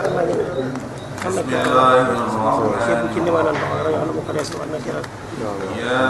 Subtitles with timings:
[0.00, 3.20] بسم الله الرحمن
[5.78, 6.08] يا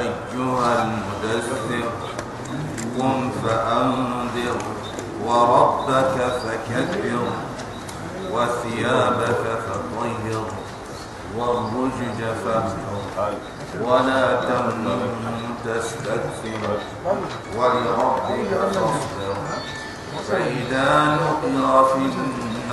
[0.00, 1.84] أيها المدثر
[2.98, 4.56] قم فأنذر
[5.26, 7.18] وربك فكبر
[8.32, 10.44] وثيابك فطهر
[11.38, 13.34] والرجج فاهجر
[13.82, 15.02] ولا تمنن
[15.64, 16.78] تستكثر
[17.58, 19.34] ولربك فاصبر
[20.28, 22.00] فإذا نقر في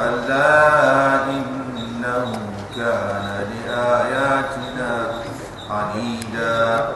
[0.00, 2.32] كلا إنه
[2.76, 5.06] كان لآياتنا
[5.70, 6.88] عنيدا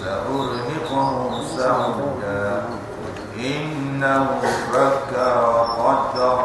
[0.00, 2.62] سارهقه سعودا
[3.38, 4.26] إنه
[4.72, 5.36] فكر
[5.78, 6.44] وقدر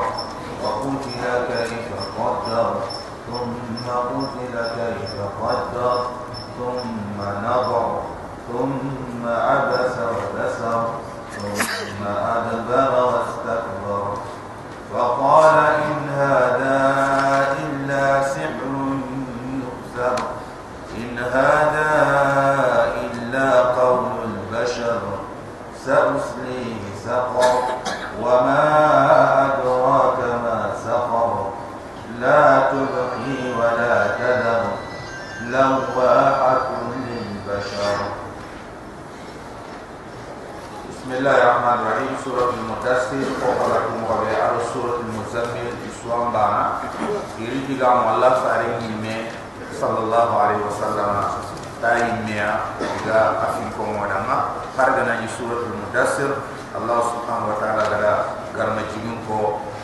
[0.63, 2.75] وقتل كيف قدر.
[3.27, 5.97] ثم قتل كيف قدر.
[6.57, 8.01] ثم نظر.
[8.51, 9.66] ثم عبس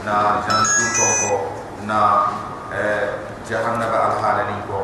[0.03, 1.37] جينكو نا جنتو كو
[1.87, 2.27] نا
[3.50, 4.81] جهنم الحالين كو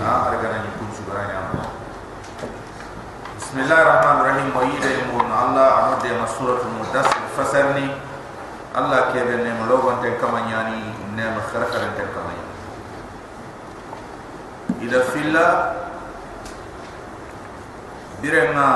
[0.00, 1.38] نا أرجعنا يكون سبحانه
[3.38, 7.88] بسم الله الرحمن الرحيم ويدا يمون الله أمد يما سورة المدثر فسرني
[8.76, 10.80] الله كيف نعم لوغن تن كما يعني
[11.16, 12.52] نعم خرخر تن كما يعني
[14.82, 15.72] إذا في الله
[18.22, 18.68] برنا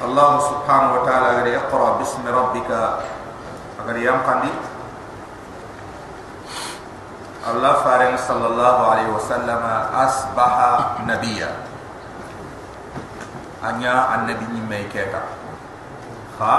[0.00, 2.70] الله سبحانه وتعالى أقول يقرأ باسم ربك.
[3.80, 4.52] أقول يمقني
[7.50, 9.62] الله فارن صلى الله عليه وسلم
[9.92, 10.54] أصبح
[11.04, 11.50] نبيا.
[13.60, 15.22] أنيا النبي ميكيكا
[16.40, 16.54] خا؟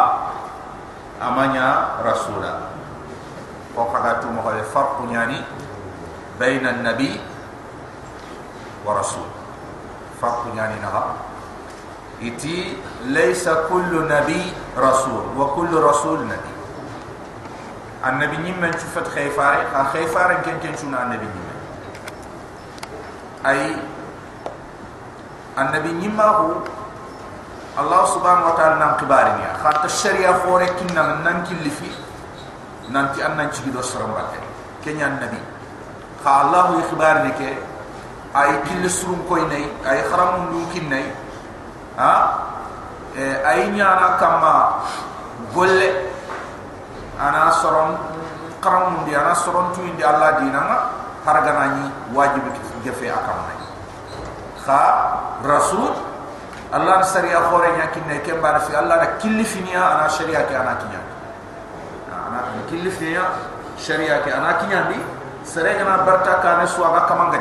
[1.22, 1.70] أمانيا
[2.06, 2.54] رسولا.
[3.74, 5.42] وقالت مخالف الفرق يعني
[6.38, 7.14] بين النبي
[8.86, 9.30] ورسول.
[10.22, 11.31] فرق يعني نها.
[12.23, 14.43] إتي ليس كل نبي
[14.79, 16.53] رسول وكل رسول نبي
[18.07, 19.57] النبي نيمن شفت خيفار
[19.93, 21.57] خيفار كن كن شنو النبي نيمن
[23.47, 23.77] أي
[25.59, 26.53] النبي نيمه هو
[27.81, 31.89] الله سبحانه وتعالى نام كبارني خاطر الشريعة فوري كنا ننكي اللي في
[32.89, 34.33] ننتي أن ننتي بدو سرمبات
[34.85, 35.41] كن النبي
[36.25, 37.53] خا الله يخبرني كي
[38.37, 40.89] أي كل سرم كوي ناي أي خرام ممكن
[42.02, 42.14] ha?
[43.14, 44.54] Eh, e ay nyaana kama
[45.54, 46.10] golle.
[47.22, 47.94] Ana soron
[48.62, 50.78] karam ndi ana soron tu ndi alla dina nga
[51.26, 51.86] haragana ni
[52.18, 52.50] wajibu
[52.82, 53.60] jefe akam nay
[54.66, 54.82] kha
[55.46, 55.94] rasul
[56.74, 60.54] allah sari akhore nya kinne ke bar fi allah na kilifi ni ana sharia ke
[60.58, 61.02] ana kinya.
[62.10, 63.26] Ha, ana kilifi ya
[63.78, 64.98] sharia ke ana kinya ni
[65.46, 67.38] sare gana barta kane suwa kamanga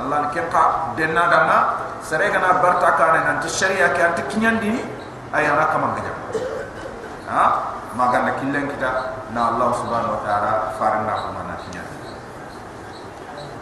[0.00, 0.42] allah ne ke
[0.98, 4.84] denna dana serengana barta kane nan ta sharia ke anta kinyandi
[5.32, 6.12] ay ana kamanga
[7.32, 7.44] ha?
[7.94, 8.90] Magana killen kita
[9.30, 11.96] na Allah subhanahu wa ta'ala farna ko mana kinyandi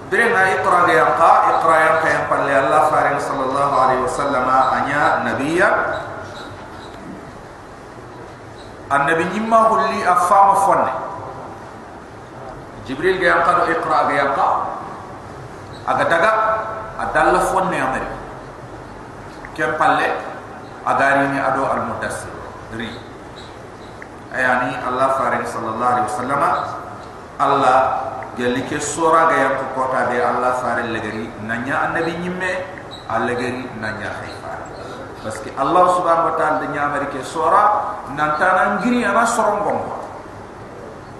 [0.08, 4.44] dire na iqra ga yaqa iqra ya ka yang palle Allah faring sallallahu alaihi wasallam
[4.48, 5.68] anya nabiyya
[8.92, 10.92] annabi nyimma hulli afama fonne
[12.88, 14.48] jibril ga yanqa do iqra ga yanqa
[15.92, 16.30] aga daga
[17.08, 18.21] adalla fonne amari
[19.52, 20.08] kem palle
[20.84, 22.32] agari ni ado al mudassir
[22.74, 22.88] ri
[24.32, 26.42] ayani allah farid sallallahu alaihi wasallam
[27.36, 27.78] allah
[28.34, 32.52] gelli sura ga yanqa kota be allah farid legari nanya annabi nyimme
[33.12, 34.52] allegari nanya khayfa
[35.22, 40.02] parce allah subhanahu wa ta'ala de nyamari ke sora nantana ngiri ana sorongongo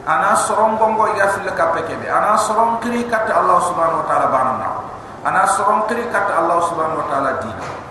[0.08, 4.68] ana sorongongo ya fil kapeke be ana soron kiri kat allah subhanahu wa ta'ala banana.
[5.22, 7.81] Ana soron kiri kat allah subhanahu wa ta'ala dina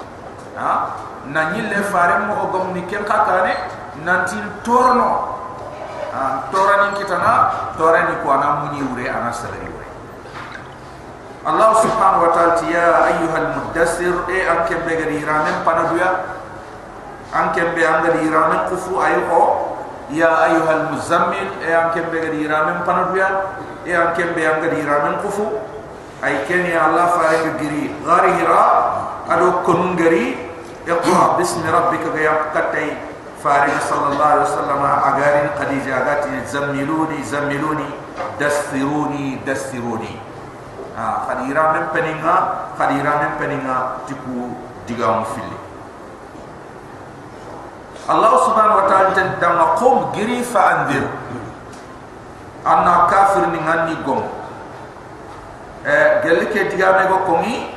[0.55, 0.95] ha?
[1.27, 3.55] Na nyille fare mo gom ni ken kakane
[4.03, 5.39] nanti torno.
[6.11, 9.71] Ha torani kitana torani ko ana muni ure ana salari
[11.41, 16.37] Allah subhanahu wa ta'ala ya ayyuhal muddassir e anke begari ramen panaduya
[17.33, 19.73] anke be angari ramen kufu ayuko
[20.13, 25.49] ya ayyuhal muzammil e anke begari ramen panaduya e anke be angari ramen kufu.
[26.21, 28.65] Ay ken ya Allah faare giri gari hira
[29.31, 30.35] ado kunungari
[30.83, 32.91] iqra bismi rabbika ya qatay
[33.39, 37.87] faare sallallahu alaihi wasallam agarin khadija agati zammiluni zammiluni
[38.37, 40.13] dassiruni dassiruni.
[40.97, 42.35] Ha khadira men peninga
[42.75, 44.51] khadira men peninga tiku
[44.83, 45.57] diga mu fili
[48.11, 51.07] Allah subhanahu wa ta'ala tan dama qom giri fa andir
[52.67, 54.19] anna kafir ni ngani gom
[55.87, 57.71] eh gelle ke diga me go komi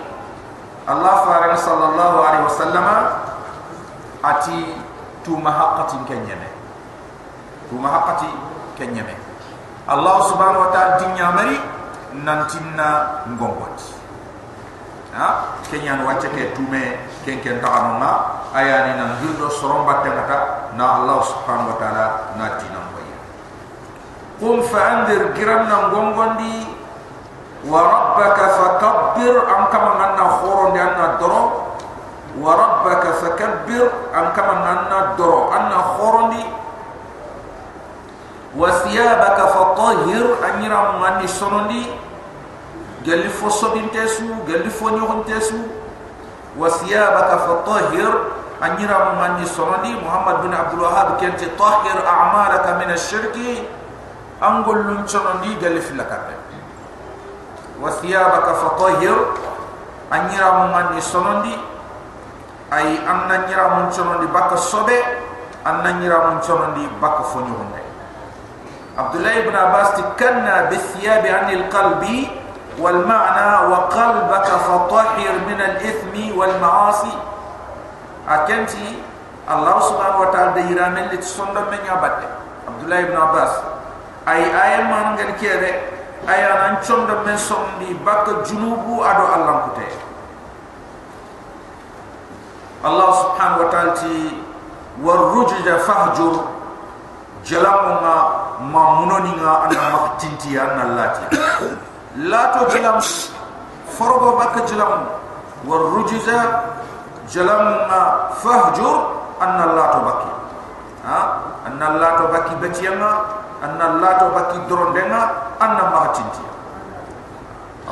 [0.84, 2.86] Allah faran sallallahu alaihi wasallam
[4.20, 4.58] ati
[5.24, 6.48] tu mahaqqatin kenyeme
[7.72, 8.28] tu mahaqqati
[8.76, 9.16] kenyeme
[9.84, 11.60] Allah subhanahu wa ta'ala dinya mari
[12.24, 13.76] nantinna ngongot.
[15.14, 15.60] Ha?
[15.70, 20.98] Kenya no wacce ke tume ken ken ta anoma ayani nan hildo soromba tengata na
[20.98, 23.18] allah subhanahu wa taala na tina ngoya
[24.42, 26.66] qum fa andir giramna ngongondi
[27.64, 31.42] wa rabbaka fakabbir am kama nanna khoron de anna doro
[32.36, 36.44] wa rabbaka fakabbir am kama nanna doro anna khorondi
[38.54, 41.88] wa thiyabaka fatahhir anyira mani sonondi
[43.02, 45.56] gelli fo sobin tesu gelli fo nyohon tesu
[46.60, 48.12] wasiyabaka fatahhir
[48.60, 53.66] anyira manni sonodi muhammad bin abdul wahhab kenti tahhir a'malaka min ash-shirki
[54.38, 56.43] angol lun chonondi gelli filakabe
[57.80, 59.16] وثيابك فطهر.
[60.12, 61.58] أنيرا من سنوندي
[62.72, 65.00] أي أن يرى من سنوندي بك الصبع
[65.66, 67.84] أن يرى من سنوندي بك فنيوندي
[68.98, 72.04] عبد الله بن عباس تكنا بالثياب عن القلب
[72.78, 77.14] والمعنى وقلبك فطهر من الإثم والمعاصي.
[78.28, 79.02] أكنتي
[79.50, 82.28] الله سبحانه وتعالى يرامل لتسندم من يبدأ
[82.68, 83.52] عبد الله بن عباس.
[84.28, 85.93] أي آية ما نقل كده
[86.26, 89.88] aya nan chonda men sondi bak junubu ado allah kute
[92.84, 94.36] allah subhanahu wa ta'ala ti
[95.02, 96.44] war rujja fahjur
[97.44, 98.16] jalamma
[98.72, 101.12] ma munoni nga ana maktinti an allah
[102.16, 103.00] la to jalam
[103.96, 105.08] forgo bak jalam
[105.68, 106.72] war rujja
[107.28, 108.96] jalamma fahjur
[109.40, 110.30] an allah to baki.
[111.04, 111.18] Ha?
[111.68, 115.21] An allah to baki betiyama الله تبكي بتيما أن الله تبكي درون دنا
[115.61, 116.45] أن ما تنتي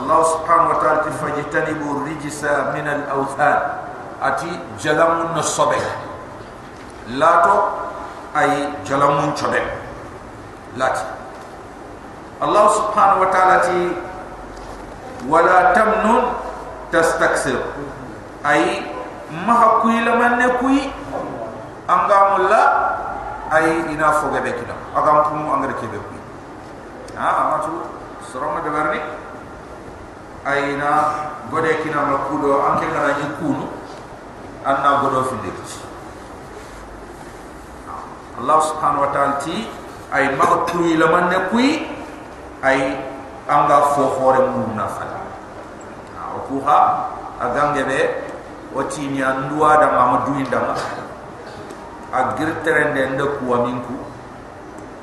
[0.02, 2.42] الله سبحانه وتعالى فاجتنبوا الرجس
[2.76, 3.58] من الأوثان
[4.24, 5.84] أتي جلم الصبح
[7.18, 7.56] لا تو
[8.40, 9.64] أي جلم شبه
[10.78, 10.88] لا
[12.44, 13.58] الله سبحانه وتعالى
[15.26, 16.30] wala tamnun
[16.94, 17.58] tastaksir
[18.46, 18.86] ay
[19.50, 20.94] ma kuy la man ne kuy
[21.90, 22.62] anga mulla
[23.53, 26.21] ay ina foga be kidam agam tum angare kebe kuy
[27.21, 27.85] ha amatu
[28.33, 29.01] soroma de barni
[30.49, 30.91] ay na
[31.53, 33.67] gode kina ma kudo anke ngara ni kunu
[34.65, 35.59] anna godo fi dik
[38.43, 39.69] Allah subhanahu wa ta'ala ti
[40.11, 41.69] ay ma kuy la man ne kuy
[42.65, 42.81] ay
[43.47, 45.21] anga fo hore mu na fala
[46.49, 46.79] kuha
[47.41, 48.01] agange be
[48.75, 50.75] wati ni andua da mama duinda ma
[52.13, 53.97] agir terende nda ku aminku.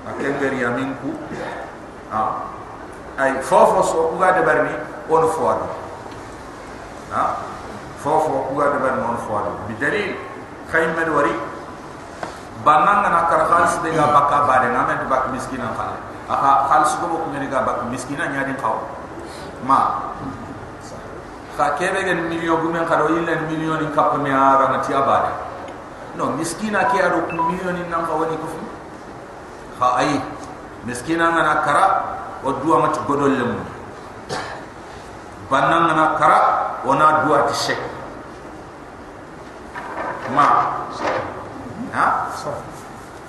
[0.06, 1.12] Akengeri aminku.
[2.14, 2.24] Ha
[3.20, 4.72] ay fofo so ku gade barni
[5.12, 5.68] on foado
[7.12, 7.44] ha
[8.00, 10.16] fofo ku gade barni on foado bi dalil
[10.72, 11.36] khayma wari.
[12.64, 16.00] Bananga na kar khalis de ga bakka bade na men bak miskina khale.
[16.30, 18.28] Aka khalis go ko ngeni ga bak miskina
[18.60, 18.84] khaw.
[19.64, 20.12] Ma.
[21.60, 25.49] Ka kebe gen million gumen kado yilen million in kap me ara na ti abade
[26.16, 28.60] no miskina ke ado ku million nan kawani ko fu
[29.82, 30.22] ha ai
[30.86, 31.86] miskina ngana kara
[32.46, 33.54] o duwa mat godol lem
[35.50, 36.40] bannan ngana kara
[36.86, 37.82] ona duwa ti shek
[40.34, 40.46] ma
[41.94, 42.06] ha?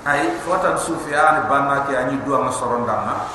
[0.01, 3.29] Ai fotan sufiyan banna ke ani duwa ma sorondana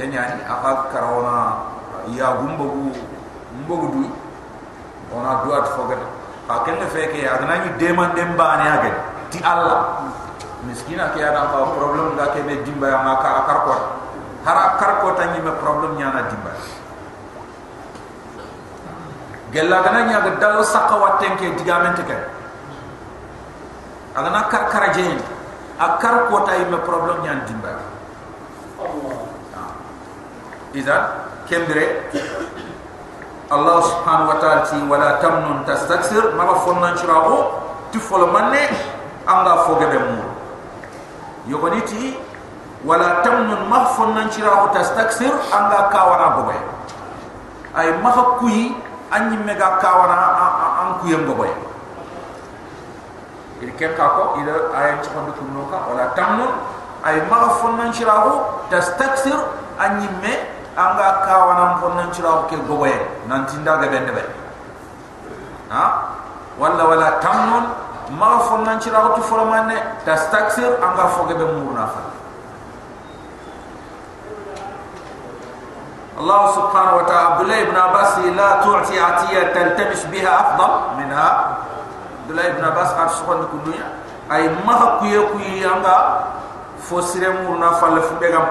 [0.00, 1.68] kenya ni aka karawona
[2.16, 2.96] ya gumbagu
[3.60, 4.08] mbogu duy
[5.12, 8.92] ona duat fogat ka ken fe ke adana ni deman dem bani age
[9.34, 10.08] ti allah.
[10.60, 13.74] Miskina ke ada ka problem ga ke be dimba ya maka akar ko
[14.44, 16.52] hara kar ko tan ni me problem nyana dimba
[19.56, 22.12] gella gana nya ga dal sakka watten ke digamente ke
[24.12, 25.16] agana kar kar jeen
[25.80, 27.80] akar ko tay me problem nyana dimba
[28.76, 29.16] Allah.
[30.76, 30.96] Iza
[31.48, 32.12] kembere
[33.50, 37.58] Ti wala tamnun tastaksir ma fonna chirago
[37.90, 38.70] ti folo manne
[39.26, 40.22] anga foge be mu
[41.50, 42.14] yogoniti
[42.86, 46.54] wala tamnun ma fonna chirago tastaksir anga kawana bobe
[47.74, 48.70] ay ma kuyi
[49.10, 50.14] anyi mega kawana
[50.86, 51.50] an kuyem bobe
[53.66, 56.54] il ken ka ko ila ayen chondu kunoka wala tamnun.
[57.00, 59.36] Ay ma fonna chirago tastaksir
[59.80, 60.32] anyi me
[60.79, 64.23] anga kawana ko nan cira ko gogoye nan tinda ga bende be
[65.71, 66.11] ha
[66.59, 67.65] walla wala tamnun
[68.19, 72.01] ma fo nan cira ko fo manne tastaksir anga fo ge be murna fa
[76.15, 80.71] الله سبحانه وتعالى عبد الله بن عباس لا تعطي عطية تلتمس بها أفضل
[81.03, 81.29] منها
[82.23, 83.87] عبد الله بن عباس قال سبحانه كدنيا
[84.31, 85.97] أي ما هو كوي كوي أنغا
[86.87, 88.47] فسر مورنا فلفو بيغام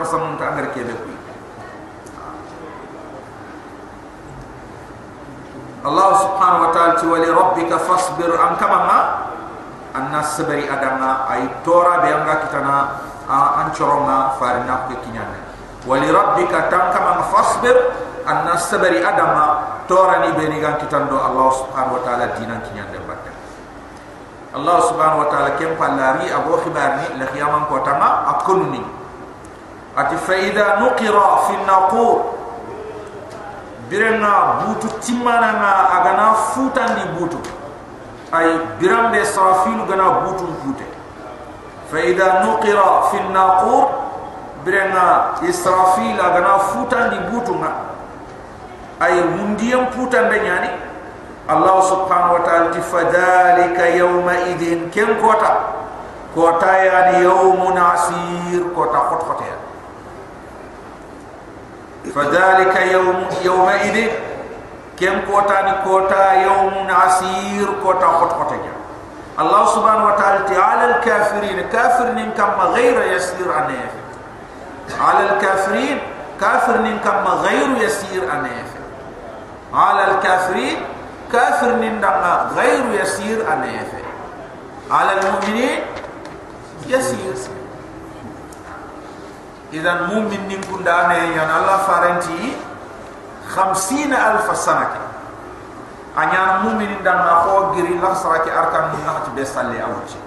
[5.80, 9.32] Allah subhanahu wa ta'ala ci wali rabbika fasbir an kamama
[9.96, 12.78] anna sabari adanga ay tora be anga kitana
[13.32, 15.40] an choronga farina ke kinyane
[15.88, 16.92] wali rabbika tan
[17.32, 17.80] fasbir
[18.28, 23.00] anna sabari adama tora ni be ni gan kitando Allah subhanahu wa ta'ala dinan kinyande
[23.08, 23.32] batte
[24.52, 28.84] Allah subhanahu wa ta'ala kem pallari abu khibar ni la qiyamam ko tama akunni
[29.96, 31.56] ati fa idha nuqira fi
[33.90, 37.42] birenga butu timmana nga agana futandi butu.
[38.32, 40.86] Ay birambe safilu gana butu kute
[41.90, 43.90] fa idha nuqira fi an-naqur
[44.62, 47.72] birenga israfil agana futandi butu nga.
[49.02, 50.70] Ay mundiyam putande nyani.
[51.50, 55.82] Allah subhanahu wa ta'ala ti fadhalika yawma idhin kem kota.
[56.30, 59.58] Kota yani yawmun asir kota khot khotia
[62.16, 64.08] فذلك يوم يومئذ
[65.00, 68.52] كم كوتا كوتا يوم عسير كوتا خط خط
[69.40, 71.70] الله سبحانه وتعالى على الكافرين.
[71.72, 73.88] كافرين كما غير يسير عنه
[75.00, 76.00] على الكافرين
[76.42, 78.64] كافرين كما غير يسير عنه
[79.74, 80.78] على الكافرين
[81.32, 82.06] كافرين
[82.56, 83.84] غير يسير عنه
[84.92, 85.80] على المؤمنين
[86.88, 87.59] يسير.
[89.72, 92.58] Idan mu'min nin kunda ne yan Allah faranti
[93.54, 95.02] 50 alf sana ke
[96.18, 100.18] anya mu'min dan na ko giri la saraki arkan mun na ti besalle awci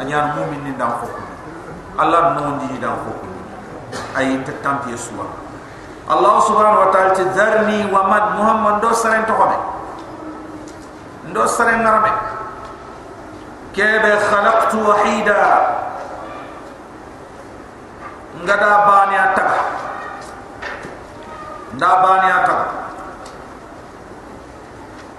[0.00, 1.08] anya mu'min nin dan ko
[2.00, 3.12] Allah non di dan ko
[4.16, 5.28] ay ta tampi suwa
[6.10, 8.82] Allah subhanahu wa ta'ala ti dharni wa mad muhammad.
[8.82, 9.58] Do saren to hobe
[11.30, 12.10] ndo saren ngarame
[13.76, 15.38] kebe khalaqtu wahida
[18.44, 19.58] ngada bani ataga
[21.74, 22.66] nda bani ataga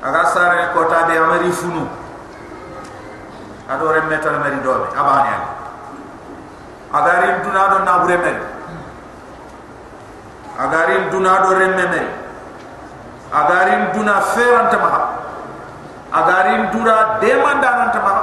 [0.01, 2.01] aga sare ko tabe amari funu.
[3.71, 5.47] Adore metal mari dobe abani ali
[6.91, 8.37] agari duna do na bure mel
[10.59, 12.07] agari duna do remme mel
[13.31, 14.89] agari duna feranta ma
[16.11, 18.13] agari dura demanda nanta ma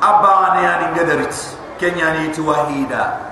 [0.00, 1.36] abani ani ngadarit
[1.76, 3.31] kenyani ti wahida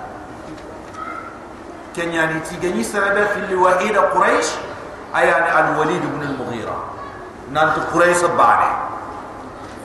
[1.94, 4.54] kenyani ti ganyi sarabe fili wahida quraish
[5.14, 6.76] ayani al walid ibn al mughira
[7.50, 8.70] nant quraish bane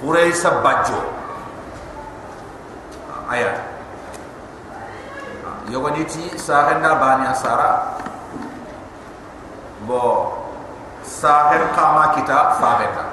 [0.02, 1.02] quraish bajjo
[3.30, 3.58] aya
[5.70, 7.98] yogoni ti sahenda bani asara
[9.90, 10.30] bo
[11.02, 13.06] sahen kama kita fabeta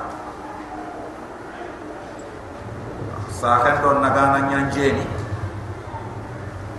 [3.33, 5.09] sahen don nagana nyanjeni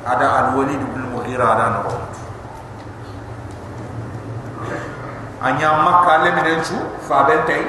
[0.05, 2.02] ada al walid ibn mughira ada no
[5.43, 7.63] anya makka le minen chu fa ben tay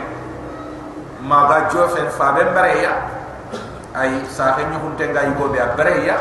[1.27, 2.93] maga jofen fa ben bareya
[3.95, 6.17] ay sa fe ñu hunte nga yugo be bareya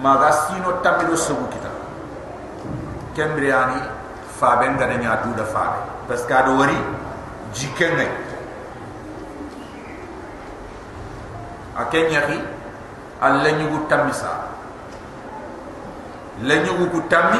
[0.00, 1.68] maga sino tamido sugu kita.
[3.14, 3.80] Kembriani
[4.40, 5.76] fa ben ga nya du da fa
[6.08, 6.76] parce que do wari
[7.52, 8.10] jiken ngay
[11.76, 12.36] akenya fi
[13.20, 14.48] alla ñu tamisa
[16.42, 17.38] la ñugu ku tammi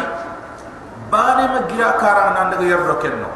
[1.13, 3.29] baane ma gira kara nan daga yerdo kenno.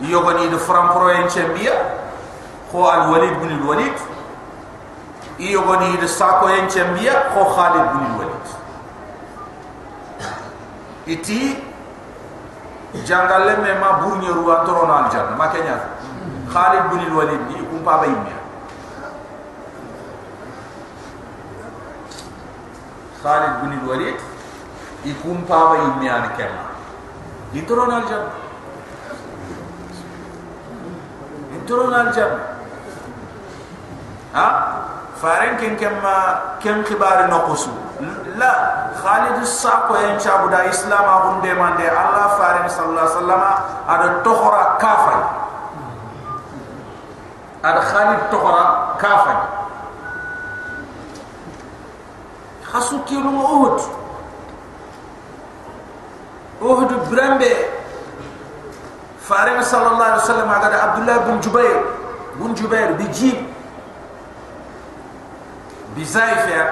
[0.00, 1.72] Yogoni de frampro en chembia
[2.70, 3.96] ko al walid bin al walid
[5.38, 8.46] yogoni de sako en chembia ko khalid bin al walid
[11.14, 11.40] iti
[13.04, 15.76] jangalle me ma burnye ruwa torono al janna ma kenya.
[16.48, 18.38] Khalid bin al walid ni kumpa bayimya
[23.22, 24.27] khalid bin al walid
[25.04, 26.62] يكون بابا يميان كما
[27.52, 28.30] يترون الجنة
[31.52, 32.38] يترون الجنة
[34.34, 34.48] ها؟
[35.22, 37.70] فارن كن كما كم خبار نقصو.
[38.36, 38.54] لا
[39.02, 43.42] خالد الساقو ينشاب دا إسلام أبن دي من دي الله فارن صلى الله عليه وسلم
[43.88, 45.20] هذا تخرا كافر
[47.64, 49.38] هذا خالد تخرا كافر
[52.72, 53.97] خسو كيلو أهد
[56.62, 57.42] أهد برمب
[59.22, 61.80] فارم صلى الله عليه وسلم عقد عبد الله بن جبير
[62.36, 63.38] بن جبير بجيب
[65.96, 66.66] بزايفر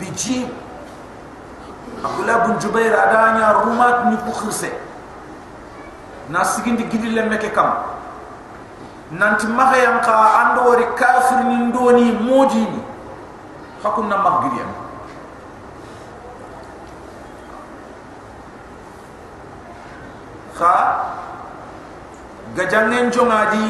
[0.00, 0.48] بجيب
[2.04, 4.72] عبد الله بن جبير أدانيا رومات نيكو خرسي
[6.28, 7.70] ناس سيكين دي جدي لمكة كم
[9.10, 12.80] نانت مخيام قا عندو وري كافر نندوني موجيني
[13.84, 14.87] فكنا مغيريا مغيريا
[20.58, 20.74] fa
[22.56, 23.64] gajangen jonga di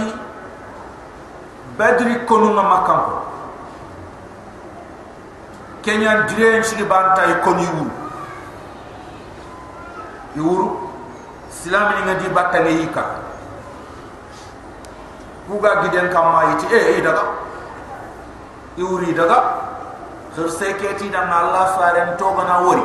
[1.76, 3.02] badri konu ma makam
[5.82, 7.84] kenya dren shiri banta e koni wu
[10.36, 10.66] yuru
[11.50, 13.04] silam ni ngadi batta ne yika
[15.48, 17.24] kuga giden kamma yiti e eh, e eh, daga.
[18.76, 19.38] Yuri daga.
[20.36, 22.84] Khirse keti da allah faren to bana wori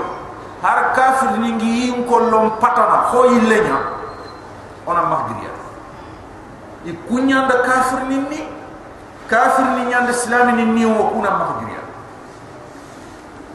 [0.63, 3.77] har kafir ni ngi yin kollom patana ho yillenya
[4.87, 5.51] ona mahdiya
[6.87, 8.47] ikunyanda kafir nini
[9.27, 11.81] kafir ni nyanda islam ni ni wo kuna mahdiya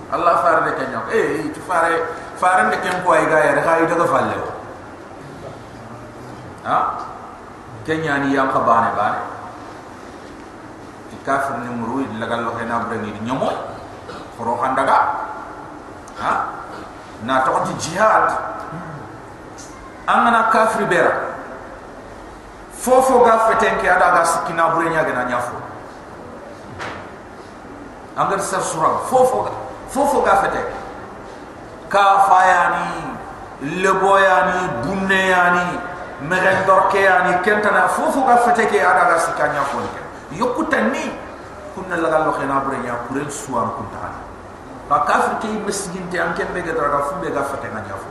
[0.09, 1.05] Allah fare de kenya.
[1.13, 2.01] Eh itu fare
[2.41, 4.41] fare de ken ko ay gaaya de hay daga falle.
[6.65, 6.79] Ha?
[7.85, 9.21] Kenya ni yang khabane bane
[11.13, 13.53] ti kafir ni muru lagal lo hena bre ni nyomo
[14.37, 14.97] foro handaga
[16.21, 16.33] ha
[17.25, 18.31] na toxonti jihad
[20.07, 21.13] an gana kafiri bera
[22.73, 25.57] fofo ga fetenke ada ga sikkina bureñagana ñafo
[28.17, 29.51] an gati sar suran fofo ga
[29.89, 30.73] fofo ga fetenke
[31.89, 33.19] kafayani
[33.83, 35.67] leboyani bunneyani
[36.23, 40.01] mexendorkeyani kentana fofo ga feteke ada ga sikka ñafonke
[40.33, 41.11] yokkutanni
[41.75, 44.28] kunna laga loxena bureña kuren suwan kuntaxani
[44.89, 48.11] ba kafir ke mesgin te anke be ga dara fu be ga fete nya fo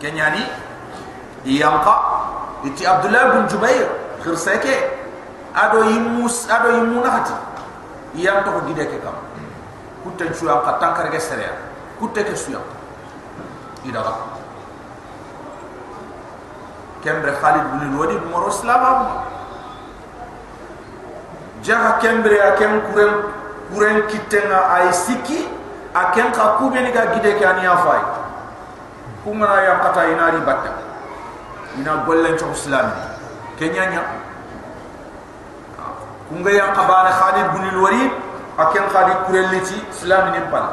[0.00, 0.42] kenyani
[1.44, 1.94] yanqa
[2.64, 3.88] iti abdullah bin jubair
[4.24, 4.76] khirsake
[5.54, 7.52] ado yimus ado yimuna hati.
[8.14, 9.16] Yam to gide ke kam
[10.04, 11.48] kutte chuya ka tankar ge sere
[11.96, 12.60] kutte ke suya
[13.88, 14.12] ida ga
[17.00, 19.00] kembre khalid bin walid mo islam am
[21.62, 23.12] jaha kembre a kem kuren
[23.72, 25.46] kuren kitenga ay siki
[25.94, 28.02] a ken ka kubeni ga gide ke aniya fay
[29.24, 30.72] kumana yang kata inari batta
[31.78, 32.90] ina gollen ci islam
[33.56, 34.02] kenya nya.
[36.32, 38.12] Kunga yang qabana khalid bin al-walid
[38.56, 40.64] aken khalid kureliti islam ni pal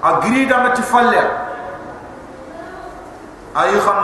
[0.00, 1.20] agri da mati falle
[3.60, 3.98] ay xam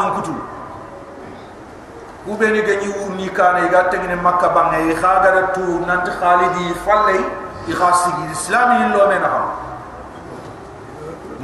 [2.27, 7.19] non kutul kubeni ganyi wurni kana iga tengene makka bangai khaga tu nant khalidi falle
[7.67, 9.47] i khasi islam ni lo mena xam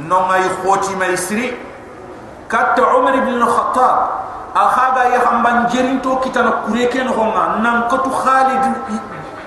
[0.07, 1.57] non ay khoti may siri
[2.47, 4.09] kat umar ibn al-khattab
[4.55, 8.63] akhaga ya hamban jerin to kitana kureke no honga nan ko tu khalid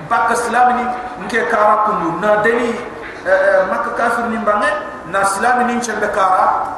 [0.09, 0.85] bak islam ni
[1.25, 2.77] nke kara kundu na deni
[3.71, 4.68] makka kafir ni bange
[5.11, 6.68] na islam ni chembe kara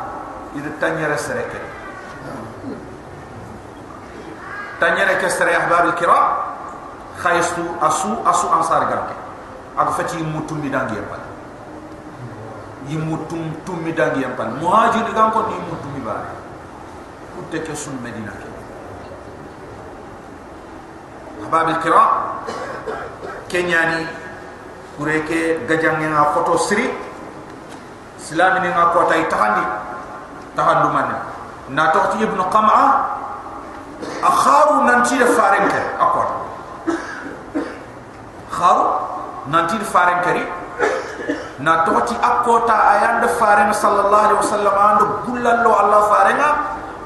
[0.57, 1.74] ida tanyere sereke
[4.81, 6.27] tanyere ke sere ahbab al-kiram
[7.19, 9.15] khaystu asu asu ansar garke
[9.79, 11.35] ak fati mutum mi dangi yapal
[12.89, 16.29] yimutum tummi dangi yampal muhajir gam ko ni mutum mi bare
[17.35, 18.49] kutte ke sun medina ke?
[21.45, 22.11] Ahbab al kiram
[23.49, 24.05] kenyani
[24.97, 26.87] kureke gajangi nga photo sri
[28.21, 29.65] islam ni nga ko tay tahandi
[30.55, 31.09] tahandu man
[31.73, 33.14] na to ti ibn qam'a
[34.25, 36.27] akharu nanti de farenke akor
[38.51, 38.85] kharu
[39.53, 40.45] nanti de farenkeri
[41.61, 46.49] na toti akota ayanda farenga sallallahu alaihi wasallam ando gullallo allah farenga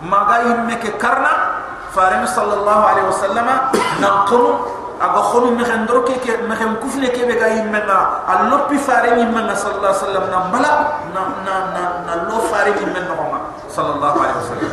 [0.02, 1.33] maga yimme ke karna
[1.92, 3.46] farenga sallallahu alaihi wasallam
[4.00, 4.50] na qomu
[4.98, 8.78] aga khonu me xendro ke ke me xem kufne ke be ga yimme na allopi
[8.78, 10.72] farenga yimme na sallallahu alaihi wasallam na bala
[11.14, 14.72] na na na, na lo farenga yimme no ma sallallahu alaihi wasallam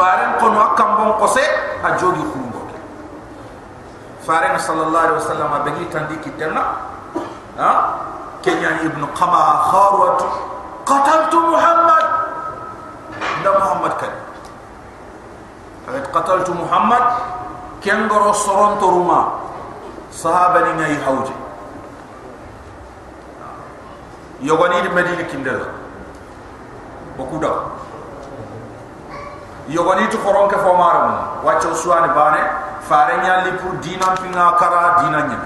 [0.00, 1.42] faren kono akambon qose
[1.82, 2.60] a jogi khumbo
[4.26, 6.62] farenga sallallahu alaihi wasallam be gi tandi kitenna
[7.58, 7.94] ها
[8.44, 10.20] كنيان ابن قما خاروت
[10.86, 12.04] قتلت محمد
[13.44, 14.14] ده محمد كان
[16.12, 17.04] قتلت محمد
[17.84, 19.20] كان غرو سرون تروما
[20.12, 21.36] صحابه ني ناي حوجي
[24.40, 25.60] يغني دي مدينه كندل
[29.71, 32.43] yogoni tu koron ke fomaro wacho suani bane
[32.83, 35.39] fare nya pour dina pinga kara dina nya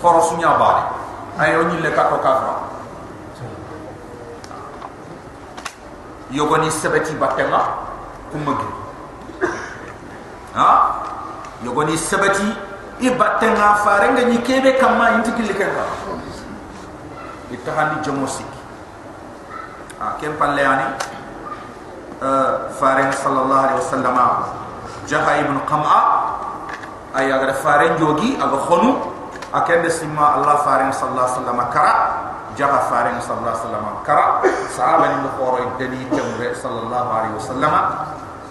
[0.00, 1.02] koro sunya bane.
[1.38, 2.54] Ay oni le kato kafa
[6.30, 7.88] yogoni sebeti batema
[8.32, 8.68] kumagi
[10.54, 11.00] ha?
[11.64, 12.44] Yogoni sebeti
[13.00, 14.38] i batenga fare nga ni
[14.78, 15.84] kama intiki le kafa
[17.50, 18.60] itahani jomosiki
[20.00, 20.84] a ha, kempan leani
[22.22, 24.16] ani uh, farenga sallallahu alaihi wasallam.
[25.10, 26.00] Jaha ibn qam'a
[27.18, 29.10] ay aga faren jogi aga khonu.
[29.52, 31.94] Akende simma allah faring sallallahu alaihi wasallam kara
[32.56, 34.24] jaga faring sallallahu alaihi wasallam kara
[34.72, 37.72] sahaba ni khoro deni temre sallallahu alaihi wasallam.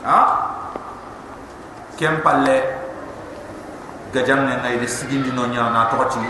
[0.06, 0.20] Ha?
[1.98, 2.58] Kem palle
[4.14, 6.22] gajam ne ngay de sigindi no nyana toti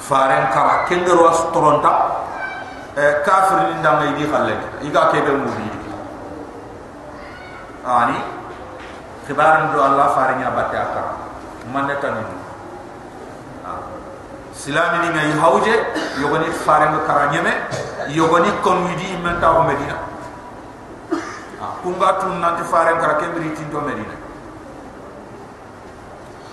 [0.00, 1.92] faring kara kendero as toronta.
[2.96, 4.54] E kafir ni ndam ngay di khalle.
[4.80, 5.68] Iga kebe mu di
[7.86, 8.18] ani
[9.26, 11.14] khibaran do allah faring ya batte akara
[11.72, 12.22] manne tanu
[14.56, 15.74] silami ni ngai hauje
[16.20, 17.52] yogoni farenga karanyeme
[18.08, 19.96] yogoni kon widi menta o medina.
[21.60, 24.16] Ah kunga tun nanti farenga kara kembri tinto medina.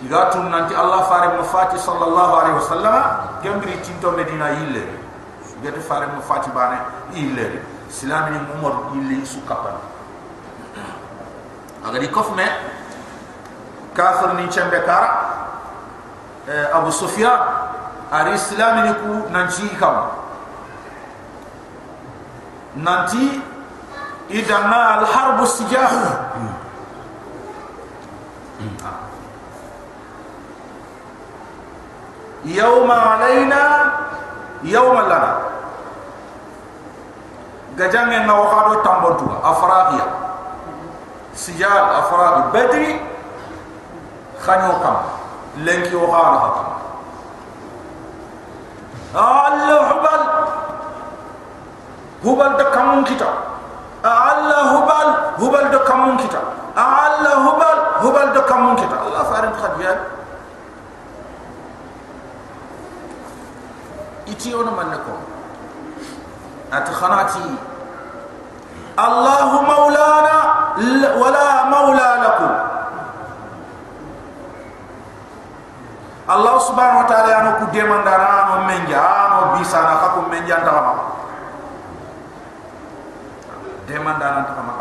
[0.04, 2.96] Iga tun nanti allah farenga mafati sallallahu alaihi wasallam
[3.42, 4.84] kembri tinto medina yille
[5.64, 6.78] gete farenga mafati bane
[7.16, 9.80] yille silami ni umar yille su kapan
[11.87, 12.47] agadi kofme
[13.95, 15.11] kafir ni chembe kara
[16.49, 17.39] eh, abu sufyan
[18.13, 19.97] ari islam ni ku nanti kam
[22.77, 23.41] nanti
[24.31, 25.93] idana al harb sijah
[32.45, 33.63] يوم علينا
[34.65, 35.33] يوم لنا
[37.79, 40.07] gajang en na wakado tambontu afraqiya
[41.34, 42.90] sijal afraqi badri
[44.46, 44.98] khanyo kam
[45.66, 46.68] lenki wakado hakam
[49.14, 50.24] Allah hubal
[52.26, 53.30] hubal de kamun kita
[54.04, 56.42] Allah hubal hubal de kamun kita
[56.74, 60.00] Allah hubal hubal de kamun kita Allah farin khadiyan
[64.34, 65.14] iti ona manako
[77.14, 80.94] ta'ala anu ku demandara anu menja anu bisa na ka ku menja ta ma
[83.86, 84.74] demandara ta ma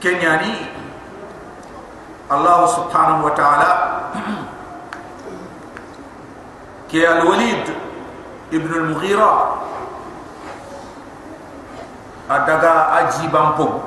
[0.00, 0.52] kenyani
[2.28, 3.70] Allah subhanahu wa ta'ala
[6.92, 7.64] ke al-walid
[8.52, 9.32] ibn al-mughira
[12.28, 13.82] adaga ajiban pogo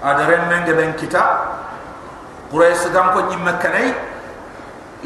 [0.00, 1.56] ada remme ben kita.
[2.50, 3.94] Quraish gam ko nyimme kanay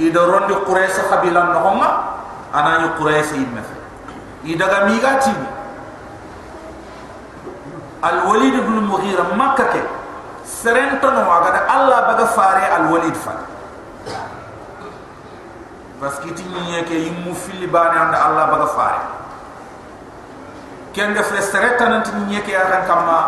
[0.00, 1.88] ido rondi quraish khabila no homa
[2.56, 3.60] ana ni quraish yimme
[4.48, 5.34] ida ga migati
[8.00, 9.82] al walid ibn mughira makkah ke?
[10.44, 13.44] Serento no aga da allah baga fare al walid fa
[16.00, 19.00] parce que ti nyi ke yimu fili bani anda allah baga fare
[20.94, 23.18] ken def le sereta nanti nyi ke akan kama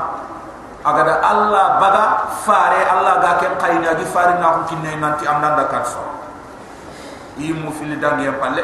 [0.86, 2.04] agada Allah baga
[2.46, 5.98] fare Allah ga ken qayna gi fare na ko kinne nanti am nanda kat so.
[7.42, 8.62] Imu fil dang ya palle.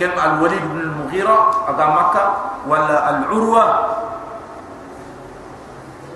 [0.00, 1.36] Ken al walid ibn al mughira
[1.68, 2.22] aga makka
[2.64, 3.64] wala al urwa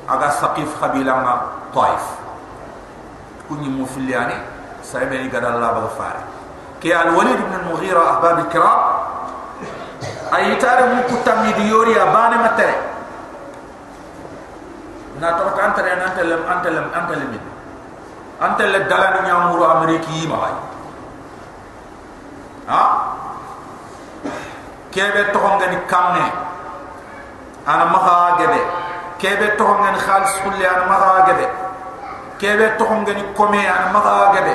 [0.08, 1.32] aga saqif khabila ma
[1.76, 2.16] taif.
[3.44, 4.40] Kunni mu fil yani
[4.80, 6.22] saybe ni gada Allah baga fare.
[6.80, 8.80] Ke al walid ibn al mughira ahbab al kiram
[10.32, 12.76] ay tare mu kutammi di yori abane matere.
[15.18, 17.30] Na to ta antare na antelem antelem antelem
[18.40, 20.36] antelem dalani nyamuru ameriki yi ma
[22.66, 22.82] ha?
[24.90, 26.24] Kebe to ngani kamne.
[27.66, 28.60] Ana maha gebe.
[29.18, 31.46] Kebe to ngani khalis kulli ana maha gebe.
[32.38, 34.52] Kebe to ngani kome ana maha gebe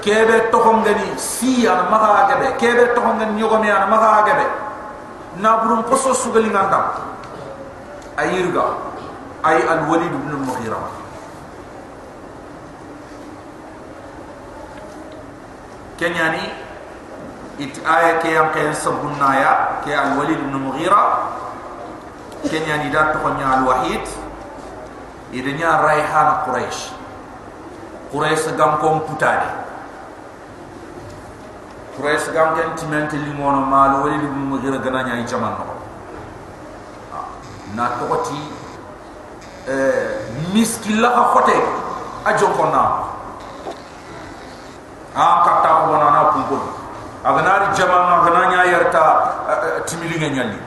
[0.00, 4.46] kebe to ngani si ana maha gebe kebe to ngani nyogome ana maha gebe
[5.40, 6.90] na burum poso sugali ngandam
[8.16, 8.64] ayirga
[9.44, 10.80] ay al walid ibn al mughira
[16.00, 16.44] kenyani
[17.60, 19.52] it aya ke yam ke sabunna ya
[19.84, 21.28] ke al walid ibn mughira
[22.48, 24.04] kenyani da to al wahid
[25.30, 26.90] idenya raihan quraish.
[28.10, 29.59] Quraish gam kom putade
[31.96, 35.74] quraish gam ken timenti limono mal walid ibn mughira gana nya jaman no.
[37.74, 38.38] Na to ti
[39.68, 41.56] eh miskilla ha khote
[42.24, 42.82] ajo konna
[45.14, 46.62] a kapta ko wana na kumpul
[47.24, 50.58] agana jama ma agana nya yarta timili nga nyali.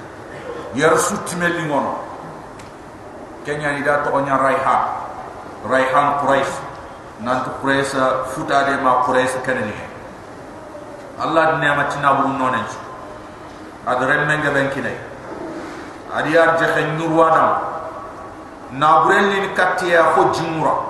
[0.76, 1.98] Yar su timeli ngono
[3.46, 4.82] kenya ni da to nya raihan.
[5.64, 6.60] Raihan quraish.
[7.20, 7.96] Nan to quraish
[8.36, 9.72] futa de ma quraish kanani
[11.21, 12.65] allah ne ma tina bu nonen
[13.87, 14.97] adare menga ben kinai
[16.17, 17.61] adiyar je khen nurwana
[18.73, 20.89] na burelli katiya ko jimura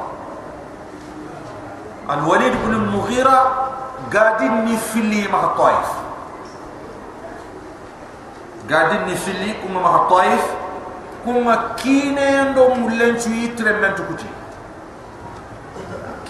[2.08, 3.68] الوليد بن المغيرة
[4.14, 5.88] قاعدين نفلي مع الطائف
[8.70, 10.44] قاعدين نفلي كما مع الطائف
[11.24, 14.30] كما كينين دو ملنشو يترمن تكوتي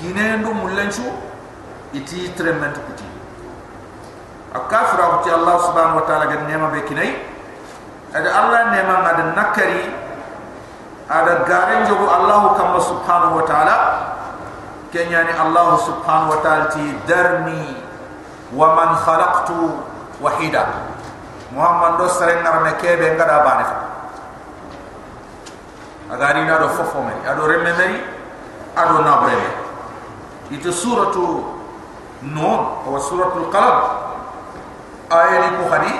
[0.03, 0.43] كينين
[4.56, 7.10] الكافر أبتي الله سبحانه وتعالى قد نعمة بكني
[8.14, 9.82] هذا الله نعمة قد نكري
[11.10, 13.78] هذا قارن جبو الله كما سبحانه وتعالى
[14.94, 16.66] كن يعني الله سبحانه وتعالى
[17.10, 17.66] درني
[18.56, 19.50] ومن خلقت
[20.22, 20.64] وحيدا
[21.56, 23.70] محمد دوسر نرمي كي بين قد أبانك
[26.14, 27.98] أغارينا دو فوفو مري أدو رمي مري
[28.78, 29.54] أدو نابري مري
[30.62, 31.16] إذا سورة
[32.24, 34.03] نون أو سورة القلب
[35.14, 35.94] ayeli ko khadi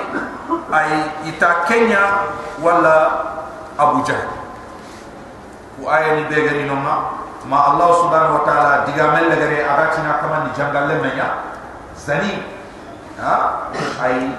[0.74, 0.90] ay
[1.30, 2.02] ita kenya
[2.58, 2.96] wala
[3.78, 4.26] abu jahl.
[5.78, 10.50] Ku ayeli begari noma ma Allah subhanahu wa ta'ala diga mel gare agatina kama ni
[10.56, 11.28] jangal le menya
[11.98, 12.42] zani.
[13.20, 13.34] Ha?
[14.02, 14.34] Ay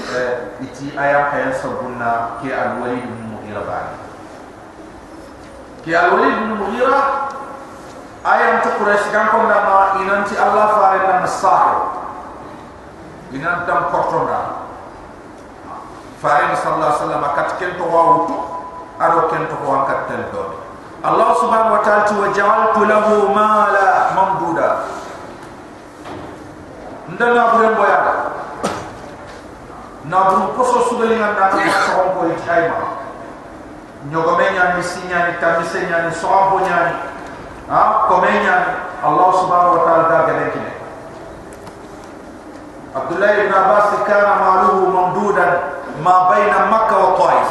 [0.00, 0.32] eh,
[0.64, 3.96] iti aya kaya sabunna ki al walid bin mughira bani.
[5.84, 7.28] Ki al walid bin mughira
[8.24, 12.05] aya ta quraish gan ko da ma inanti Allah fare na sahir
[13.36, 14.40] inan tam porto nga
[16.24, 18.36] faayin sallallahu alaihi wasallam kat ken to wawutu
[18.96, 20.44] aro ken to wa kat tel do
[21.04, 24.70] allah subhanahu wa ta'ala wa ja'altu lahu mala mamduda
[27.12, 28.00] ndana buren bure boya
[30.08, 31.52] na bu ko so su de nga na
[31.92, 32.96] ko ko itay ma
[34.08, 36.30] nyogo me nya ni sinya ni tabi nya ni so
[36.62, 36.94] nya ni.
[37.68, 38.06] Ha?
[38.08, 38.56] Ko me nya
[39.04, 40.75] allah subhanahu wa ta'ala da gele kine
[42.96, 45.52] abdullah ibn abbas kana maluhu mamdudan
[46.00, 47.50] ma baina makkah wa taif.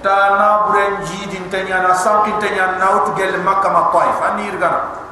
[0.00, 4.16] Ta na buren jidin tanya na sankin tanya na utu gel makka ma taif.
[4.32, 5.04] Anir gana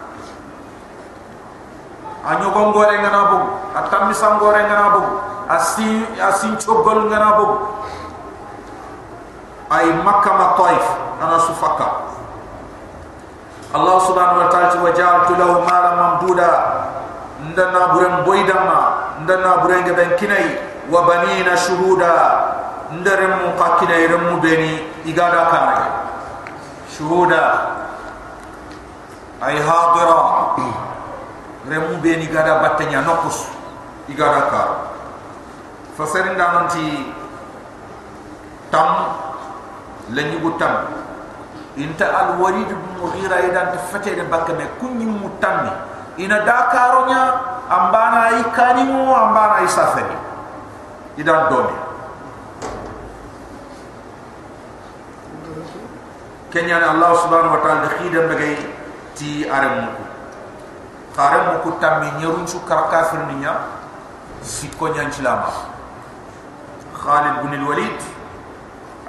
[2.22, 3.38] anyo gongore ngana bu
[3.74, 5.02] atam sangore ngana bu
[5.50, 7.46] asi asin chogol ngana bu
[9.74, 10.86] ay makka ma taif
[11.18, 11.88] ana sufaka
[13.72, 16.50] Allah subhanahu wa ta'ala wa ja'altu lahu mala mamduda
[17.40, 18.78] ndana buren boydama
[19.22, 20.58] ndana buren geben kinai
[20.90, 22.12] wa banina shuhuda.
[22.92, 25.76] Ndere mu kakina ire mu beni igada kana
[26.92, 27.42] shuhuda.
[29.40, 30.18] Ay hadira.
[31.68, 33.48] Re mu beni gada batenya nokus
[34.08, 34.62] igada ka.
[35.96, 37.12] Da nanti
[38.72, 38.88] tam
[40.10, 40.88] lenyu butam
[41.76, 45.70] inta al walid bin mughira idan tafate de bakka me kunni mutammi
[46.16, 47.22] ina dakaronya
[47.70, 50.16] ambana ikani mu ambana isafani
[51.16, 51.76] idan doni
[56.52, 58.60] kenya Allah subhanahu wa ta'ala khidam bagay
[59.16, 60.04] ti aram muku
[61.16, 63.72] kharam muku tammi nyerun su kar kafir ninya
[64.44, 65.48] sikko nyan cilama
[67.02, 67.98] Khalid bin al-Walid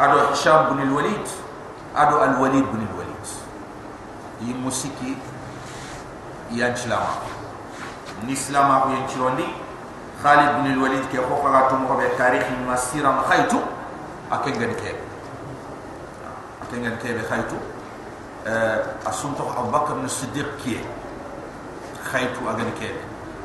[0.02, 1.26] ado Hisham bin al-Walid
[1.94, 3.26] ado al-Walid bin al-Walid.
[4.42, 5.14] Yi musiki
[6.54, 7.12] ينشلما
[8.30, 9.48] نسلما ينشلوني.
[10.24, 13.60] خالد بن الوليد كي خوفا غاتو مو بي تاريخ ما سيرا ما خايتو
[14.32, 14.96] اكن غن كيب
[16.64, 20.80] اكن غن كيب خايتو ا آه، اسونتو أبو بكر بن الصديق كي
[22.12, 22.96] خايتو اغن كيب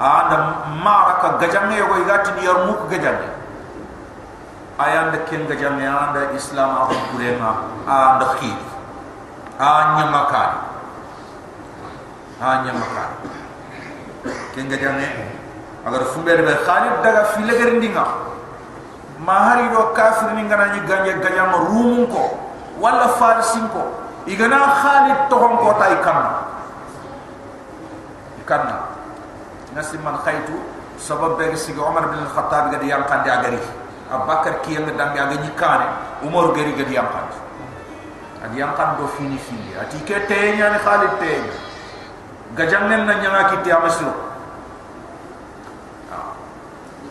[0.01, 0.45] ا آه، دم
[0.85, 3.29] معركة غجامي يغو يغاتو يرموك غجامي.
[4.79, 8.59] ayan da ken gajam ya da islam abu kurema a da khid
[9.59, 10.59] a nyama kadi
[12.39, 13.31] anya makani
[14.55, 15.09] ken gajange
[15.83, 18.05] agar fumbere be khalid daga filegar ndinga
[19.19, 22.39] mahari do kafir ni ngana ni ganje gajama rumun ko
[22.79, 23.91] wala farisin ko
[24.27, 26.47] igana khalid to ko tay kanna
[28.47, 28.77] kanna
[29.75, 30.55] nasi man khaytu
[30.95, 33.59] sabab be sigi umar bin al-khattab gadi yang kan dia gari
[34.11, 35.87] abakar ki yang dang dia gani kane
[36.23, 37.27] umar gari gadi yang kan
[38.47, 41.68] adi yang kan do fini fini ati ke tenya ni khalid tenya
[42.57, 44.13] gajang nen na nyanga ki ti amaslo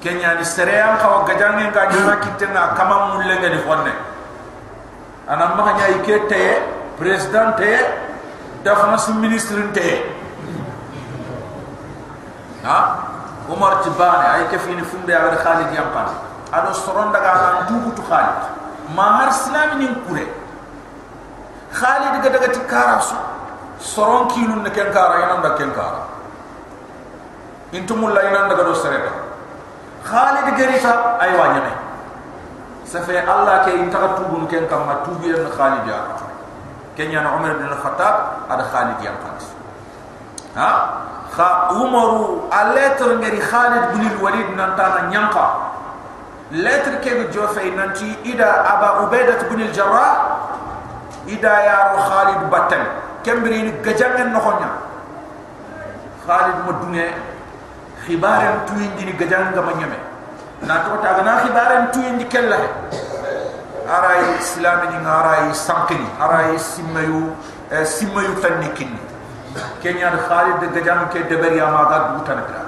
[0.01, 3.93] kenya ni seream kawa gajang nen ga nyanga ki tena kama mulle ngani fonne
[5.27, 6.43] anam ma nya ike te
[6.97, 7.59] president
[8.63, 10.03] dafna ministre te.
[12.63, 12.79] Ha
[13.49, 16.11] umar tibane ay ke fini fumbe agar khalid yampan
[16.51, 18.55] ado soron daga kan dubu tu khalid.
[18.95, 20.25] Ma har islam nin kure
[21.71, 23.15] khalid ga daga ti karasu
[23.82, 26.06] soron kilun ne ken kara yana da ken kara
[27.72, 29.12] intumul la yana daga do sereta
[30.04, 31.72] khalid gerita ay wanyame
[32.84, 35.98] safe allah ke intaka tubun ken kam ma tubi en khalid ya
[36.94, 39.34] kenya na umar bin al-khattab ada khalid yampan
[40.56, 40.70] ha
[41.32, 42.10] خا عمر
[42.60, 45.46] اللتر غري خالد بن الوليد نانتانا نيانكا
[46.52, 50.16] لتر كيف جوفي نانتي اذا ابا عبيده بن الجراح
[51.28, 51.54] اذا
[53.27, 54.69] kembri ni gajangen no khonya
[56.23, 57.05] khalid madune
[58.07, 59.99] khibaram tuin di ni gajangen gama nyame
[60.63, 62.55] na to ta gana khibaram tuin di kella
[63.83, 67.35] arai islam ni ngarai sankini arai simayu
[67.67, 68.95] eh, simayu tanikin
[69.83, 70.79] kenya khalid de
[71.11, 72.63] ke debari ya ma ga duta nakra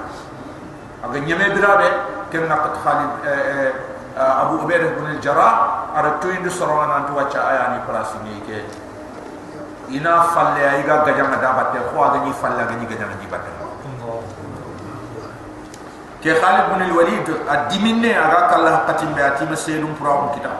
[1.08, 1.88] aga nyame birabe
[2.28, 3.72] ken na khalid eh, eh,
[4.12, 8.44] eh, abu ubaid bin al jarrah ara tuin di sorona nan tu wacha ayani plasini
[8.44, 8.79] ke
[9.90, 13.26] ina falle ay ga gajam da batte ko aga ni falle ga ni gajam ni
[13.26, 13.50] batte
[16.20, 20.52] ke khalid ibn al walid adimine aga kallah qatim be atima selum pura kita.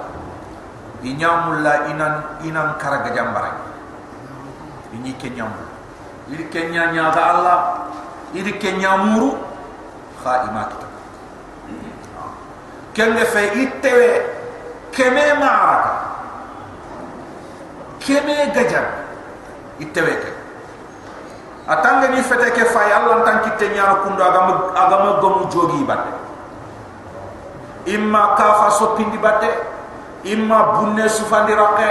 [1.00, 2.14] Inyamulla inan
[2.44, 3.56] inan kara barai
[4.92, 5.64] ini kenyamul
[6.30, 7.58] iri kenya nya ga Allah
[8.36, 9.38] iri kenya muru
[10.20, 10.70] khaimat
[12.92, 14.10] kenge fe itewe
[14.92, 15.92] keme maraka
[18.02, 18.99] keme gajar
[19.80, 20.30] itewe ke
[21.66, 26.12] atanga ni fete ke fay Allah tan kitte nya kundo agam agam gomu jogi batte.
[27.88, 29.48] Imma kafa so pindi batte
[30.28, 31.88] imma bunne sufandi raqe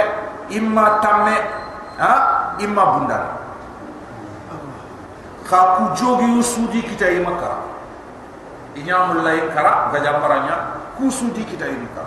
[0.54, 1.36] imma tamme
[1.98, 2.12] ha?
[2.62, 3.40] Imma bundara
[5.50, 7.58] ka ku jogi usudi kita yi maka
[8.78, 12.06] inya mulai kara gajam baranya ku sudi kita yi maka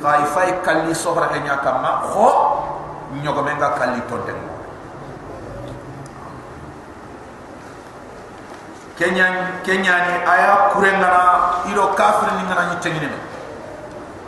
[0.00, 2.55] ka ifai kalli sohra enya kama kho
[3.22, 4.38] nyoko menga kali tonten
[8.98, 9.26] kenya
[9.62, 11.22] kenya ni aya kurenga na
[11.70, 13.12] iro kafir ni ngana nyitengine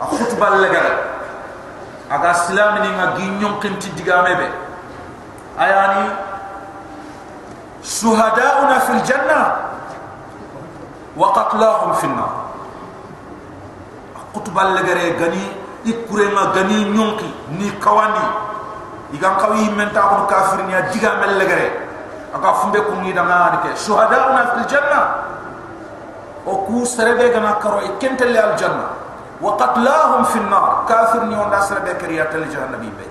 [0.01, 0.81] a khutba lega
[2.09, 4.47] aga islam ni nga ginyon kenti digame be
[5.57, 6.05] aya
[7.83, 9.39] shuhadauna fil janna
[11.15, 12.31] wa qatlahum fil nar.
[14.33, 15.43] Khutba lega e gani
[15.85, 18.48] ikurenga gani nyonki ni kawandi.
[19.13, 21.69] igam qawi men ta ko kafir ni diga mel legere
[22.33, 25.01] aka fumbe ko ni danga ni ke shuhada na fil janna
[26.45, 28.87] o ku serebe gana karo e kentel al janna
[29.41, 33.05] wa qatlahum fil nar kafir ni on dasrebe kriya tel jahannabi be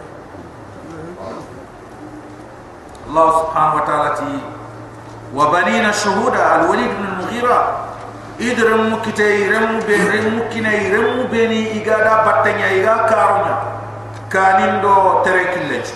[3.08, 4.34] الله سبحانه وتعالى تي
[5.34, 7.58] وبنينا شهودا الوليد بن المغيرة
[8.40, 13.77] إدرم مكتي رم بين رم كنا رم بيني إجادا بتنيا إجا كارونا
[14.28, 15.94] Kanindo tere killeji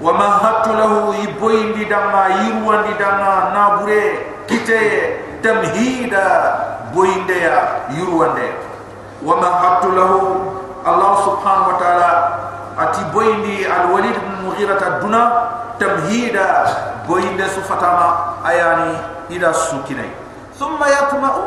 [0.00, 4.80] wa mahattu lahu iboyindi danga yirwandi danga nabure kite
[5.42, 6.26] tamhida
[6.94, 7.58] boyinde ya
[7.90, 8.54] yirwande
[9.26, 10.20] wa mahattu lahu
[10.86, 12.10] allah subhanahu wa taala
[12.78, 15.22] ati boyindi alwalid ibn mughira ta duna
[15.78, 16.46] tamhida
[17.08, 18.94] boyinde su fatama ayani
[19.30, 20.10] ida sukinai.
[20.58, 21.42] Thumma yatma'u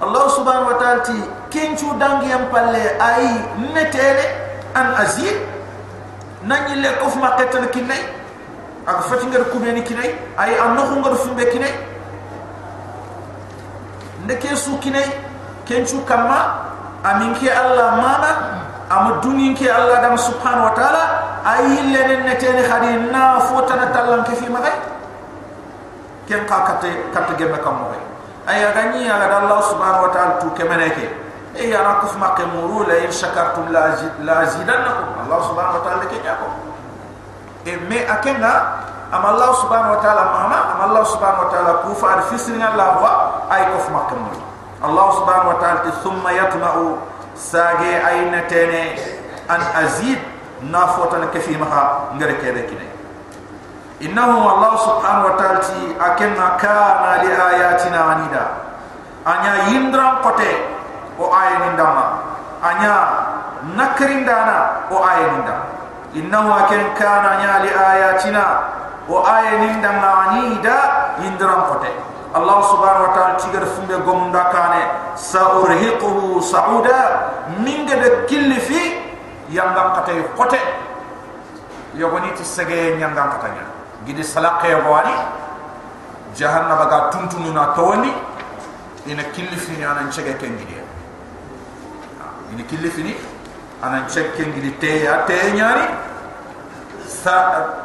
[0.00, 1.16] allah subhanahu wa taala ti
[1.52, 3.28] kinchu dangi ampalle ai
[3.76, 4.45] netele
[4.76, 5.32] an Aziz,
[6.44, 8.02] nanyi le kof ma qatal kinay
[8.86, 11.72] ak fati ngar ku ben kinay ay an no ngar fu kinay
[14.24, 15.08] ndeke su kinay
[15.64, 16.60] kenchu kama
[17.02, 18.30] aminke allah mana
[18.92, 21.04] am dungin allah dam subhanahu wa taala
[21.42, 21.64] ay
[21.96, 24.76] len ne tene khadi na fota na talam ke fi magay
[26.28, 26.84] ken ka kat
[27.16, 27.90] kat gem kam mo
[28.46, 30.92] ay ga ni allah subhanahu wa taala tu kemene
[31.58, 35.84] e ya na kuf makke muru la in shakartum la la zidannakum allah subhanahu wa
[35.84, 36.48] ta'ala ke ko
[37.64, 38.52] e me akenga
[39.12, 42.88] am allah subhanahu wa ta'ala mama am allah subhanahu wa ta'ala ku fa fisrin allah
[43.00, 43.12] wa
[43.48, 44.40] ay kuf makke muru
[44.84, 47.00] allah subhanahu wa ta'ala thumma yatma'u
[47.32, 48.96] sage ayna tene
[49.48, 50.20] an azid
[50.68, 52.86] na fotan ke fi maha ngare kebe kine
[54.00, 58.44] innahu allah subhanahu wa ta'ala ti akenna kana li ayatina anida
[59.24, 60.75] anya yindram kote
[61.18, 62.04] o ayanin dama
[62.62, 62.94] anya
[63.76, 65.64] nakrindana o ayanin dama
[66.16, 68.44] innahu aken kana nya li ayatina.
[69.06, 71.92] O ayanin dama anida yindram kote.
[72.34, 74.82] Allah subhanahu wa ta'ala tigar funde gomda kane.
[75.14, 77.30] Sa'urhiquhu sa'uda
[77.62, 78.98] minga de kilfi
[79.54, 80.58] yangam katay kote.
[81.94, 83.64] Yogoni ti sege nyangam katanya
[84.04, 85.16] gidi salaqe wani
[86.36, 88.12] jahannama ga tuntunu na tawni
[89.06, 90.75] ina kilifini anan chege kengidi
[92.52, 93.16] ina kilifini
[93.82, 95.86] anan chege kengidi te ya te nyari
[97.06, 97.34] sa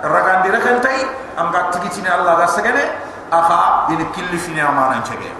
[0.04, 1.00] ragandi rakantai
[1.38, 2.84] am ga tigitini allah ga segene
[3.32, 5.32] aha ina kilifini amana chege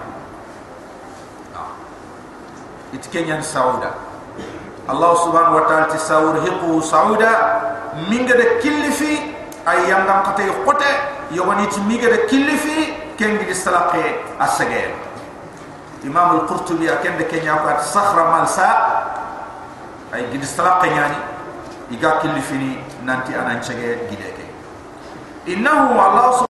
[2.92, 3.96] it kenyan sauda.
[4.84, 7.32] Allah subhanahu wa ta'ala tisawur hiqu sauda.
[8.08, 9.32] Minga de kilifi
[9.68, 10.90] ay yangam kate khote
[11.32, 14.92] yogoni ti mige de kilifi kengi di salaqe asage
[16.04, 18.68] imam al-qurtubi akende kenya ko sakhra malsa
[20.12, 21.16] ay gidi salaqe nyani
[21.90, 22.70] iga kilifi ni
[23.04, 24.44] nanti anan chege gideke
[25.46, 26.51] innahu allah